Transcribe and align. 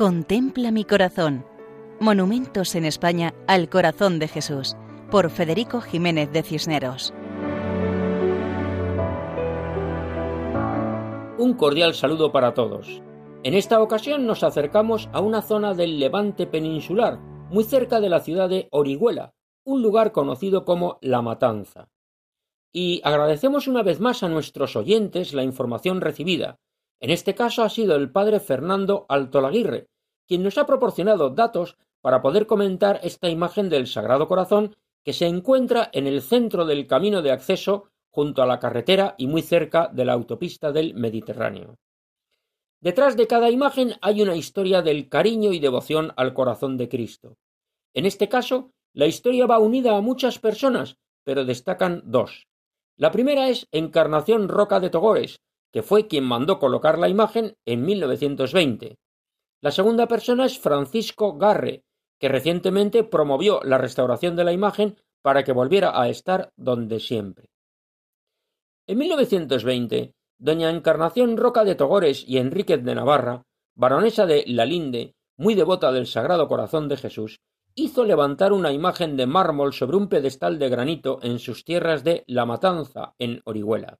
Contempla 0.00 0.70
mi 0.70 0.86
corazón. 0.86 1.44
Monumentos 2.00 2.74
en 2.74 2.86
España 2.86 3.34
al 3.46 3.68
corazón 3.68 4.18
de 4.18 4.28
Jesús, 4.28 4.74
por 5.10 5.28
Federico 5.28 5.82
Jiménez 5.82 6.32
de 6.32 6.42
Cisneros. 6.42 7.12
Un 11.36 11.52
cordial 11.52 11.92
saludo 11.92 12.32
para 12.32 12.54
todos. 12.54 13.02
En 13.42 13.52
esta 13.52 13.82
ocasión 13.82 14.24
nos 14.24 14.42
acercamos 14.42 15.10
a 15.12 15.20
una 15.20 15.42
zona 15.42 15.74
del 15.74 16.00
levante 16.00 16.46
peninsular, 16.46 17.18
muy 17.50 17.64
cerca 17.64 18.00
de 18.00 18.08
la 18.08 18.20
ciudad 18.20 18.48
de 18.48 18.68
Orihuela, 18.70 19.34
un 19.64 19.82
lugar 19.82 20.12
conocido 20.12 20.64
como 20.64 20.96
La 21.02 21.20
Matanza. 21.20 21.90
Y 22.72 23.02
agradecemos 23.04 23.68
una 23.68 23.82
vez 23.82 24.00
más 24.00 24.22
a 24.22 24.30
nuestros 24.30 24.76
oyentes 24.76 25.34
la 25.34 25.42
información 25.42 26.00
recibida, 26.00 26.58
en 27.02 27.08
este 27.08 27.34
caso 27.34 27.62
ha 27.62 27.70
sido 27.70 27.96
el 27.96 28.12
padre 28.12 28.40
Fernando 28.40 29.06
Altolaguirre, 29.08 29.88
quien 30.30 30.44
nos 30.44 30.58
ha 30.58 30.66
proporcionado 30.66 31.30
datos 31.30 31.76
para 32.00 32.22
poder 32.22 32.46
comentar 32.46 33.00
esta 33.02 33.28
imagen 33.28 33.68
del 33.68 33.88
Sagrado 33.88 34.28
Corazón 34.28 34.76
que 35.02 35.12
se 35.12 35.26
encuentra 35.26 35.90
en 35.92 36.06
el 36.06 36.22
centro 36.22 36.64
del 36.66 36.86
camino 36.86 37.20
de 37.20 37.32
acceso 37.32 37.88
junto 38.10 38.40
a 38.40 38.46
la 38.46 38.60
carretera 38.60 39.16
y 39.18 39.26
muy 39.26 39.42
cerca 39.42 39.88
de 39.92 40.04
la 40.04 40.12
autopista 40.12 40.70
del 40.70 40.94
Mediterráneo. 40.94 41.80
Detrás 42.80 43.16
de 43.16 43.26
cada 43.26 43.50
imagen 43.50 43.94
hay 44.02 44.22
una 44.22 44.36
historia 44.36 44.82
del 44.82 45.08
cariño 45.08 45.52
y 45.52 45.58
devoción 45.58 46.12
al 46.14 46.32
corazón 46.32 46.76
de 46.76 46.88
Cristo. 46.88 47.36
En 47.92 48.06
este 48.06 48.28
caso, 48.28 48.70
la 48.94 49.06
historia 49.06 49.46
va 49.46 49.58
unida 49.58 49.96
a 49.96 50.00
muchas 50.00 50.38
personas, 50.38 50.96
pero 51.24 51.44
destacan 51.44 52.02
dos. 52.04 52.46
La 52.96 53.10
primera 53.10 53.48
es 53.48 53.66
Encarnación 53.72 54.48
Roca 54.48 54.78
de 54.78 54.90
Togores, 54.90 55.40
que 55.72 55.82
fue 55.82 56.06
quien 56.06 56.22
mandó 56.22 56.60
colocar 56.60 57.00
la 57.00 57.08
imagen 57.08 57.56
en 57.66 57.84
1920. 57.84 58.96
La 59.62 59.70
segunda 59.70 60.08
persona 60.08 60.46
es 60.46 60.58
Francisco 60.58 61.36
Garre, 61.36 61.84
que 62.18 62.30
recientemente 62.30 63.04
promovió 63.04 63.60
la 63.62 63.76
restauración 63.76 64.34
de 64.34 64.44
la 64.44 64.52
imagen 64.52 64.96
para 65.20 65.44
que 65.44 65.52
volviera 65.52 66.00
a 66.00 66.08
estar 66.08 66.50
donde 66.56 66.98
siempre. 66.98 67.50
En 68.86 68.98
1920, 68.98 70.14
doña 70.38 70.70
Encarnación 70.70 71.36
Roca 71.36 71.64
de 71.64 71.74
Togores 71.74 72.24
y 72.26 72.38
Enríquez 72.38 72.82
de 72.82 72.94
Navarra, 72.94 73.44
baronesa 73.74 74.24
de 74.24 74.44
La 74.46 74.64
Linde, 74.64 75.14
muy 75.36 75.54
devota 75.54 75.92
del 75.92 76.06
Sagrado 76.06 76.48
Corazón 76.48 76.88
de 76.88 76.96
Jesús, 76.96 77.40
hizo 77.74 78.04
levantar 78.04 78.54
una 78.54 78.72
imagen 78.72 79.18
de 79.18 79.26
mármol 79.26 79.74
sobre 79.74 79.98
un 79.98 80.08
pedestal 80.08 80.58
de 80.58 80.70
granito 80.70 81.18
en 81.22 81.38
sus 81.38 81.64
tierras 81.64 82.02
de 82.02 82.24
La 82.26 82.46
Matanza, 82.46 83.14
en 83.18 83.42
Orihuela. 83.44 83.98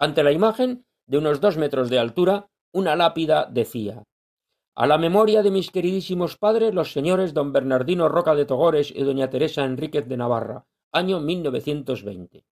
Ante 0.00 0.24
la 0.24 0.32
imagen 0.32 0.84
de 1.06 1.18
unos 1.18 1.40
dos 1.40 1.56
metros 1.56 1.90
de 1.90 1.98
altura, 2.00 2.48
una 2.72 2.96
lápida 2.96 3.46
decía 3.50 4.04
A 4.76 4.86
la 4.86 4.98
memoria 4.98 5.42
de 5.42 5.50
mis 5.50 5.70
queridísimos 5.70 6.36
padres, 6.36 6.72
los 6.72 6.92
señores 6.92 7.34
don 7.34 7.52
Bernardino 7.52 8.08
Roca 8.08 8.36
de 8.36 8.44
Togores 8.44 8.92
y 8.94 9.02
doña 9.02 9.28
Teresa 9.28 9.64
Enríquez 9.64 10.06
de 10.06 10.16
Navarra, 10.16 10.64
año 10.92 11.20
1920. 11.20 12.44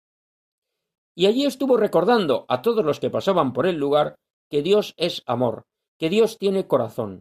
Y 1.16 1.26
allí 1.28 1.45
estuvo 1.45 1.78
recordando 1.78 2.45
a 2.50 2.62
todos 2.62 2.84
los 2.84 3.00
que 3.00 3.12
pasaban 3.12 3.54
por 3.54 3.68
el 3.68 3.78
lugar 3.78 4.16
que 4.50 4.64
Dios 4.64 4.94
es 4.98 5.22
amor, 5.28 5.66
que 6.00 6.10
Dios 6.10 6.38
tiene 6.40 6.68
corazón, 6.68 7.20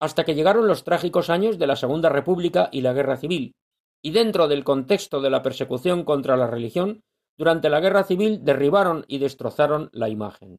hasta 0.00 0.24
que 0.24 0.34
llegaron 0.34 0.66
los 0.66 0.82
trágicos 0.82 1.30
años 1.30 1.56
de 1.58 1.68
la 1.68 1.76
Segunda 1.76 2.08
República 2.08 2.68
y 2.72 2.80
la 2.80 2.92
Guerra 2.92 3.16
Civil, 3.16 3.54
y 4.02 4.10
dentro 4.10 4.48
del 4.48 4.64
contexto 4.64 5.20
de 5.20 5.30
la 5.30 5.42
persecución 5.42 6.04
contra 6.04 6.36
la 6.36 6.48
religión, 6.48 7.00
durante 7.38 7.70
la 7.70 7.80
guerra 7.80 8.02
civil 8.04 8.44
derribaron 8.44 9.04
y 9.08 9.18
destrozaron 9.18 9.88
la 9.92 10.08
imagen. 10.08 10.58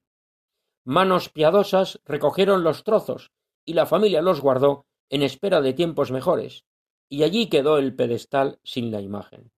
Manos 0.86 1.30
piadosas 1.30 2.00
recogieron 2.06 2.64
los 2.64 2.84
trozos 2.84 3.32
y 3.68 3.74
la 3.74 3.86
familia 3.86 4.22
los 4.24 4.42
guardó 4.42 4.86
en 5.10 5.22
espera 5.22 5.62
de 5.62 5.74
tiempos 5.74 6.10
mejores, 6.10 6.64
y 7.10 7.24
allí 7.24 7.50
quedó 7.50 7.78
el 7.78 7.96
pedestal 7.96 8.60
sin 8.64 8.92
la 8.92 9.02
imagen. 9.02 9.52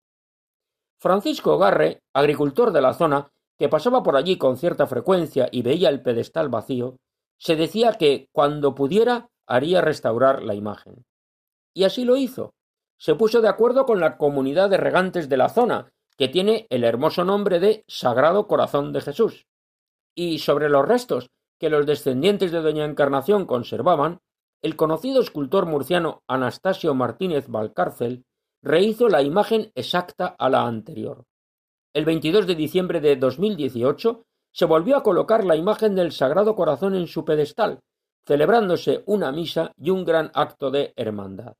Francisco 0.99 1.57
Garre, 1.57 2.01
agricultor 2.13 2.71
de 2.71 2.81
la 2.81 2.93
zona, 2.93 3.31
que 3.57 3.69
pasaba 3.69 4.03
por 4.03 4.15
allí 4.15 4.37
con 4.37 4.57
cierta 4.57 4.87
frecuencia 4.87 5.47
y 5.51 5.61
veía 5.61 5.89
el 5.89 6.01
pedestal 6.01 6.49
vacío, 6.49 6.97
se 7.37 7.55
decía 7.55 7.93
que, 7.93 8.27
cuando 8.33 8.75
pudiera, 8.75 9.29
haría 9.47 9.81
restaurar 9.81 10.43
la 10.43 10.55
imagen. 10.55 11.05
Y 11.73 11.83
así 11.83 12.03
lo 12.03 12.17
hizo. 12.17 12.53
Se 12.97 13.15
puso 13.15 13.41
de 13.41 13.47
acuerdo 13.47 13.85
con 13.85 13.99
la 13.99 14.17
comunidad 14.17 14.69
de 14.69 14.77
regantes 14.77 15.29
de 15.29 15.37
la 15.37 15.49
zona, 15.49 15.91
que 16.17 16.27
tiene 16.27 16.67
el 16.69 16.83
hermoso 16.83 17.23
nombre 17.23 17.59
de 17.59 17.85
Sagrado 17.87 18.47
Corazón 18.47 18.91
de 18.91 19.01
Jesús. 19.01 19.45
Y 20.15 20.39
sobre 20.39 20.67
los 20.67 20.85
restos 20.85 21.29
que 21.59 21.69
los 21.69 21.85
descendientes 21.85 22.51
de 22.51 22.61
Doña 22.61 22.85
Encarnación 22.85 23.45
conservaban, 23.45 24.21
el 24.61 24.75
conocido 24.75 25.21
escultor 25.21 25.65
murciano 25.65 26.23
Anastasio 26.27 26.93
Martínez 26.93 27.47
Valcárcel 27.47 28.25
rehizo 28.61 29.07
la 29.07 29.21
imagen 29.21 29.71
exacta 29.75 30.27
a 30.37 30.49
la 30.49 30.65
anterior. 30.65 31.25
El 31.93 32.05
22 32.05 32.47
de 32.47 32.55
diciembre 32.55 32.99
de 32.99 33.15
2018 33.15 34.25
se 34.51 34.65
volvió 34.65 34.97
a 34.97 35.03
colocar 35.03 35.45
la 35.45 35.55
imagen 35.55 35.95
del 35.95 36.11
Sagrado 36.11 36.55
Corazón 36.55 36.95
en 36.95 37.07
su 37.07 37.23
pedestal, 37.23 37.79
celebrándose 38.25 39.03
una 39.05 39.31
misa 39.31 39.71
y 39.77 39.89
un 39.89 40.03
gran 40.03 40.31
acto 40.33 40.71
de 40.71 40.93
hermandad. 40.95 41.55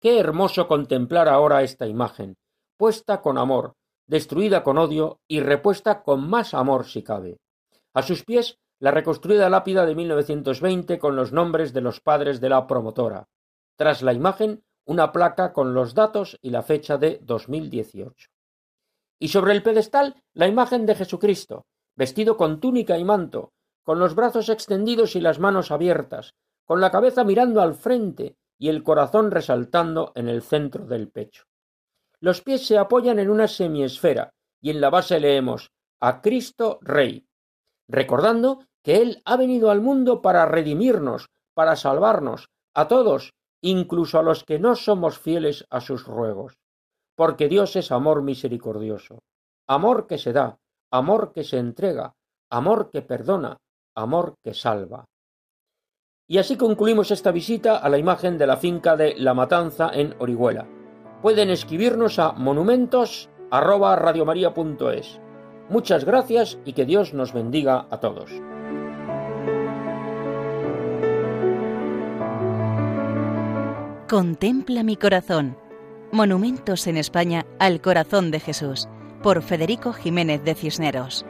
Qué 0.00 0.18
hermoso 0.18 0.68
contemplar 0.68 1.28
ahora 1.28 1.62
esta 1.62 1.86
imagen, 1.86 2.36
puesta 2.76 3.22
con 3.22 3.38
amor, 3.38 3.74
destruida 4.06 4.62
con 4.62 4.78
odio 4.78 5.20
y 5.26 5.40
repuesta 5.40 6.02
con 6.02 6.28
más 6.28 6.54
amor 6.54 6.86
si 6.86 7.02
cabe. 7.02 7.38
A 7.96 8.02
sus 8.02 8.24
pies 8.24 8.58
la 8.78 8.90
reconstruida 8.90 9.48
lápida 9.48 9.86
de 9.86 9.94
1920 9.94 10.98
con 10.98 11.16
los 11.16 11.32
nombres 11.32 11.72
de 11.72 11.80
los 11.80 12.02
padres 12.02 12.42
de 12.42 12.50
la 12.50 12.66
promotora. 12.66 13.30
Tras 13.74 14.02
la 14.02 14.12
imagen, 14.12 14.62
una 14.84 15.12
placa 15.12 15.54
con 15.54 15.72
los 15.72 15.94
datos 15.94 16.38
y 16.42 16.50
la 16.50 16.62
fecha 16.62 16.98
de 16.98 17.20
2018. 17.22 18.28
Y 19.18 19.28
sobre 19.28 19.54
el 19.54 19.62
pedestal, 19.62 20.22
la 20.34 20.46
imagen 20.46 20.84
de 20.84 20.94
Jesucristo, 20.94 21.64
vestido 21.94 22.36
con 22.36 22.60
túnica 22.60 22.98
y 22.98 23.04
manto, 23.04 23.54
con 23.82 23.98
los 23.98 24.14
brazos 24.14 24.50
extendidos 24.50 25.16
y 25.16 25.22
las 25.22 25.38
manos 25.38 25.70
abiertas, 25.70 26.34
con 26.66 26.82
la 26.82 26.90
cabeza 26.90 27.24
mirando 27.24 27.62
al 27.62 27.74
frente 27.74 28.36
y 28.58 28.68
el 28.68 28.82
corazón 28.82 29.30
resaltando 29.30 30.12
en 30.16 30.28
el 30.28 30.42
centro 30.42 30.84
del 30.84 31.08
pecho. 31.08 31.44
Los 32.20 32.42
pies 32.42 32.66
se 32.66 32.76
apoyan 32.76 33.18
en 33.18 33.30
una 33.30 33.48
semiesfera 33.48 34.34
y 34.60 34.68
en 34.68 34.82
la 34.82 34.90
base 34.90 35.18
leemos 35.18 35.70
a 35.98 36.20
Cristo 36.20 36.78
Rey, 36.82 37.26
recordando 37.88 38.64
que 38.82 39.02
Él 39.02 39.22
ha 39.24 39.36
venido 39.36 39.70
al 39.70 39.80
mundo 39.80 40.22
para 40.22 40.46
redimirnos, 40.46 41.28
para 41.54 41.76
salvarnos, 41.76 42.48
a 42.74 42.88
todos, 42.88 43.34
incluso 43.62 44.18
a 44.18 44.22
los 44.22 44.44
que 44.44 44.58
no 44.58 44.76
somos 44.76 45.18
fieles 45.18 45.66
a 45.70 45.80
sus 45.80 46.06
ruegos, 46.06 46.58
porque 47.16 47.48
Dios 47.48 47.76
es 47.76 47.90
amor 47.90 48.22
misericordioso, 48.22 49.20
amor 49.66 50.06
que 50.06 50.18
se 50.18 50.32
da, 50.32 50.58
amor 50.90 51.32
que 51.32 51.44
se 51.44 51.58
entrega, 51.58 52.14
amor 52.50 52.90
que 52.90 53.02
perdona, 53.02 53.58
amor 53.94 54.36
que 54.42 54.54
salva. 54.54 55.06
Y 56.28 56.38
así 56.38 56.56
concluimos 56.56 57.10
esta 57.10 57.32
visita 57.32 57.78
a 57.78 57.88
la 57.88 57.98
imagen 57.98 58.36
de 58.36 58.46
la 58.46 58.56
finca 58.56 58.96
de 58.96 59.14
La 59.16 59.32
Matanza 59.32 59.90
en 59.92 60.14
Orihuela 60.18 60.68
pueden 61.22 61.50
escribirnos 61.50 62.20
a 62.20 62.32
monumentos@radiomaria.es. 62.32 65.20
Muchas 65.68 66.04
gracias 66.04 66.58
y 66.64 66.72
que 66.72 66.84
Dios 66.84 67.12
nos 67.12 67.32
bendiga 67.32 67.86
a 67.90 67.98
todos. 67.98 68.30
Contempla 74.08 74.84
mi 74.84 74.96
corazón. 74.96 75.56
Monumentos 76.12 76.86
en 76.86 76.96
España 76.96 77.44
al 77.58 77.80
corazón 77.80 78.30
de 78.30 78.38
Jesús, 78.38 78.88
por 79.22 79.42
Federico 79.42 79.92
Jiménez 79.92 80.44
de 80.44 80.54
Cisneros. 80.54 81.26